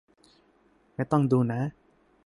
[0.95, 1.61] ไม่ต้องดูนะ